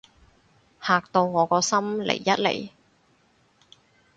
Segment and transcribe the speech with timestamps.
[0.81, 2.71] 嚇到我個心離一離